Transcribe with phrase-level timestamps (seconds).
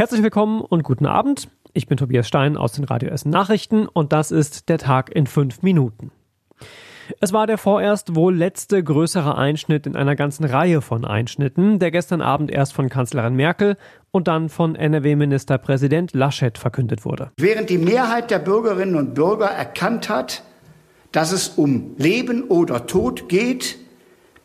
[0.00, 1.48] Herzlich willkommen und guten Abend.
[1.74, 5.26] Ich bin Tobias Stein aus den Radio Essen Nachrichten und das ist der Tag in
[5.26, 6.10] fünf Minuten.
[7.20, 11.90] Es war der vorerst wohl letzte größere Einschnitt in einer ganzen Reihe von Einschnitten, der
[11.90, 13.76] gestern Abend erst von Kanzlerin Merkel
[14.10, 17.30] und dann von NRW-Ministerpräsident Laschet verkündet wurde.
[17.36, 20.44] Während die Mehrheit der Bürgerinnen und Bürger erkannt hat,
[21.12, 23.76] dass es um Leben oder Tod geht,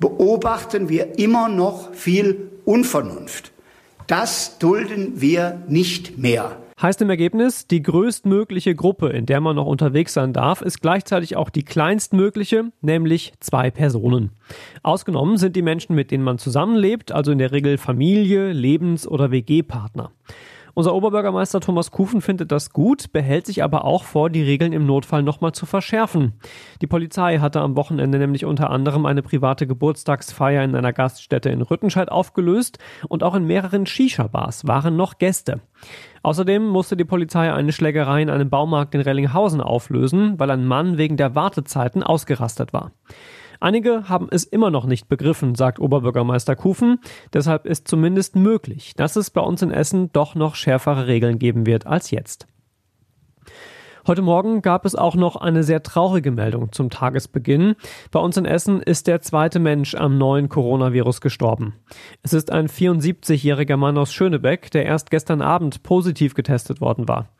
[0.00, 3.53] beobachten wir immer noch viel Unvernunft.
[4.06, 6.58] Das dulden wir nicht mehr.
[6.80, 11.36] Heißt im Ergebnis, die größtmögliche Gruppe, in der man noch unterwegs sein darf, ist gleichzeitig
[11.36, 14.30] auch die kleinstmögliche, nämlich zwei Personen.
[14.82, 19.30] Ausgenommen sind die Menschen, mit denen man zusammenlebt, also in der Regel Familie, Lebens- oder
[19.30, 20.10] WG-Partner.
[20.76, 24.86] Unser Oberbürgermeister Thomas Kufen findet das gut, behält sich aber auch vor, die Regeln im
[24.86, 26.32] Notfall nochmal zu verschärfen.
[26.82, 31.62] Die Polizei hatte am Wochenende nämlich unter anderem eine private Geburtstagsfeier in einer Gaststätte in
[31.62, 32.78] Rüttenscheid aufgelöst
[33.08, 35.60] und auch in mehreren Shisha-Bars waren noch Gäste.
[36.24, 40.98] Außerdem musste die Polizei eine Schlägerei in einem Baumarkt in Rellinghausen auflösen, weil ein Mann
[40.98, 42.90] wegen der Wartezeiten ausgerastet war.
[43.64, 46.98] Einige haben es immer noch nicht begriffen, sagt Oberbürgermeister Kufen.
[47.32, 51.64] Deshalb ist zumindest möglich, dass es bei uns in Essen doch noch schärfere Regeln geben
[51.64, 52.46] wird als jetzt.
[54.06, 57.74] Heute Morgen gab es auch noch eine sehr traurige Meldung zum Tagesbeginn.
[58.10, 61.72] Bei uns in Essen ist der zweite Mensch am neuen Coronavirus gestorben.
[62.22, 67.30] Es ist ein 74-jähriger Mann aus Schönebeck, der erst gestern Abend positiv getestet worden war.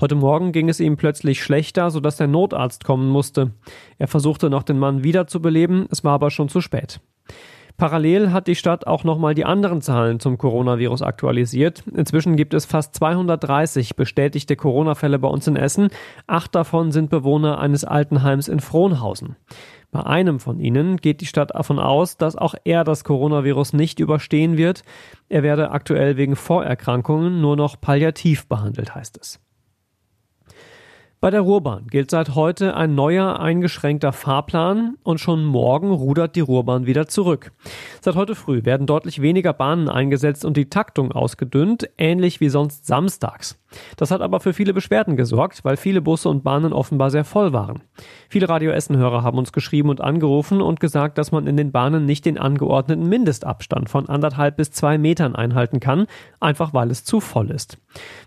[0.00, 3.52] Heute Morgen ging es ihm plötzlich schlechter, sodass der Notarzt kommen musste.
[3.98, 7.00] Er versuchte noch den Mann wiederzubeleben, es war aber schon zu spät.
[7.76, 11.82] Parallel hat die Stadt auch nochmal die anderen Zahlen zum Coronavirus aktualisiert.
[11.92, 15.88] Inzwischen gibt es fast 230 bestätigte Corona-Fälle bei uns in Essen.
[16.26, 19.36] Acht davon sind Bewohner eines Altenheims in Frohnhausen.
[19.90, 24.00] Bei einem von ihnen geht die Stadt davon aus, dass auch er das Coronavirus nicht
[24.00, 24.84] überstehen wird.
[25.28, 29.40] Er werde aktuell wegen Vorerkrankungen nur noch palliativ behandelt, heißt es.
[31.22, 36.40] Bei der Ruhrbahn gilt seit heute ein neuer eingeschränkter Fahrplan und schon morgen rudert die
[36.40, 37.52] Ruhrbahn wieder zurück.
[38.00, 42.88] Seit heute früh werden deutlich weniger Bahnen eingesetzt und die Taktung ausgedünnt, ähnlich wie sonst
[42.88, 43.61] samstags.
[43.96, 47.52] Das hat aber für viele Beschwerden gesorgt, weil viele Busse und Bahnen offenbar sehr voll
[47.52, 47.82] waren.
[48.28, 52.06] Viele Radio Essen-Hörer haben uns geschrieben und angerufen und gesagt, dass man in den Bahnen
[52.06, 56.06] nicht den angeordneten Mindestabstand von anderthalb bis zwei Metern einhalten kann,
[56.40, 57.78] einfach weil es zu voll ist.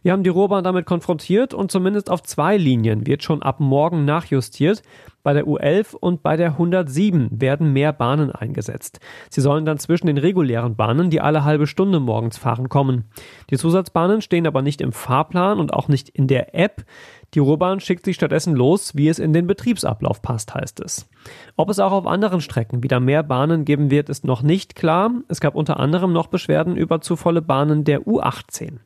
[0.03, 4.05] Wir haben die Ruhrbahn damit konfrontiert und zumindest auf zwei Linien wird schon ab morgen
[4.05, 4.81] nachjustiert.
[5.25, 9.00] Bei der U11 und bei der 107 werden mehr Bahnen eingesetzt.
[9.31, 13.06] Sie sollen dann zwischen den regulären Bahnen, die alle halbe Stunde morgens fahren, kommen.
[13.50, 16.85] Die Zusatzbahnen stehen aber nicht im Fahrplan und auch nicht in der App.
[17.34, 21.09] Die Ruhrbahn schickt sich stattdessen los, wie es in den Betriebsablauf passt, heißt es.
[21.56, 25.09] Ob es auch auf anderen Strecken wieder mehr Bahnen geben wird, ist noch nicht klar.
[25.28, 28.78] Es gab unter anderem noch Beschwerden über zu volle Bahnen der U18.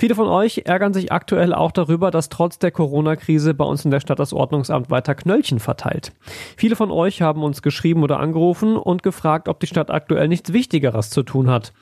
[0.00, 3.90] Viele von euch ärgern sich aktuell auch darüber, dass trotz der Corona-Krise bei uns in
[3.90, 6.12] der Stadt das Ordnungsamt weiter Knöllchen verteilt.
[6.56, 10.52] Viele von euch haben uns geschrieben oder angerufen und gefragt, ob die Stadt aktuell nichts
[10.52, 11.72] Wichtigeres zu tun hat.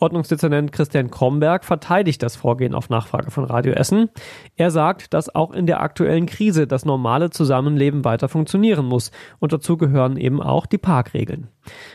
[0.00, 4.10] Ordnungsdezernent Christian Kromberg verteidigt das Vorgehen auf Nachfrage von Radio Essen.
[4.56, 9.10] Er sagt, dass auch in der aktuellen Krise das normale Zusammenleben weiter funktionieren muss
[9.40, 11.48] und dazu gehören eben auch die Parkregeln.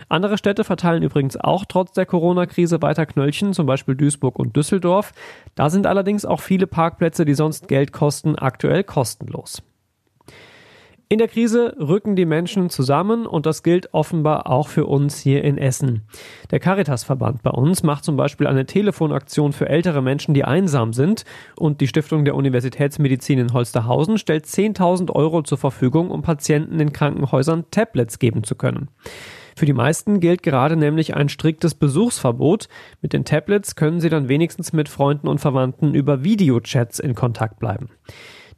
[0.10, 5.14] Andere Städte verteilen übrigens auch trotz der Corona-Krise weiter Knöllchen, zum Beispiel Duisburg und Düsseldorf.
[5.56, 9.64] Da sind allerdings auch viele Parkplätze, die sonst Geld kosten, aktuell kostenlos.
[11.10, 15.44] In der Krise rücken die Menschen zusammen und das gilt offenbar auch für uns hier
[15.44, 16.08] in Essen.
[16.50, 21.26] Der Caritas-Verband bei uns macht zum Beispiel eine Telefonaktion für ältere Menschen, die einsam sind
[21.56, 26.94] und die Stiftung der Universitätsmedizin in Holsterhausen stellt 10.000 Euro zur Verfügung, um Patienten in
[26.94, 28.90] Krankenhäusern Tablets geben zu können.
[29.56, 32.68] Für die meisten gilt gerade nämlich ein striktes Besuchsverbot.
[33.02, 37.60] Mit den Tablets können sie dann wenigstens mit Freunden und Verwandten über Videochats in Kontakt
[37.60, 37.90] bleiben.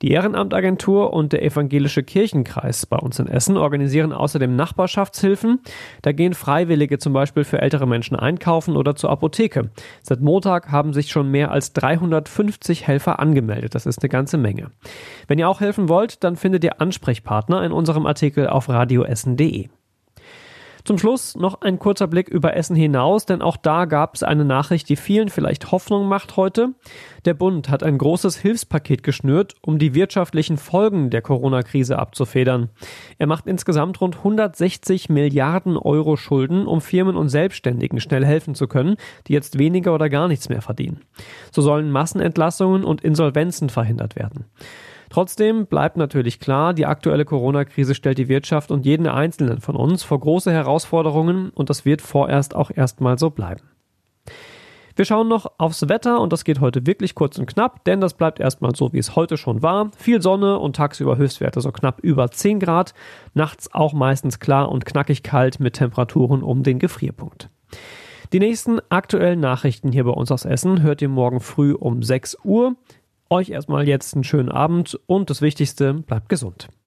[0.02, 5.62] Die Ehrenamtagentur und der Evangelische Kirchenkreis bei uns in Essen organisieren außerdem Nachbarschaftshilfen.
[6.02, 9.70] Da gehen Freiwillige zum Beispiel für ältere Menschen einkaufen oder zur Apotheke.
[10.02, 13.76] Seit Montag haben sich schon mehr als 350 Helfer angemeldet.
[13.76, 14.72] Das ist eine ganze Menge.
[15.28, 19.70] Wenn ihr auch helfen wollt, dann findet ihr Ansprechpartner in unserem Artikel auf radioessen.de.
[20.86, 24.46] Zum Schluss noch ein kurzer Blick über Essen hinaus, denn auch da gab es eine
[24.46, 26.76] Nachricht, die vielen vielleicht Hoffnung macht heute.
[27.26, 32.70] Der Bund hat ein großes Hilfspaket geschnürt, um die wirtschaftlichen Folgen der Corona-Krise abzufedern.
[33.18, 38.68] Er macht insgesamt rund 160 Milliarden Euro Schulden, um Firmen und Selbstständigen schnell helfen zu
[38.68, 41.02] können, die jetzt weniger oder gar nichts mehr verdienen.
[41.52, 44.46] So sollen Massenentlassungen und Insolvenzen verhindert werden.
[45.16, 50.04] Trotzdem bleibt natürlich klar, die aktuelle Corona-Krise stellt die Wirtschaft und jeden Einzelnen von uns
[50.04, 53.62] vor große Herausforderungen und das wird vorerst auch erstmal so bleiben.
[54.98, 58.16] Wir schauen noch aufs Wetter und das geht heute wirklich kurz und knapp, denn das
[58.16, 59.90] bleibt erstmal so, wie es heute schon war.
[59.96, 62.94] Viel Sonne und tagsüber Höchstwerte so knapp über 10 Grad.
[63.34, 67.50] Nachts auch meistens klar und knackig kalt mit Temperaturen um den Gefrierpunkt.
[68.34, 72.40] Die nächsten aktuellen Nachrichten hier bei uns aus Essen hört ihr morgen früh um 6
[72.44, 72.76] Uhr.
[73.30, 76.70] Euch erstmal jetzt einen schönen Abend und das Wichtigste, bleibt gesund.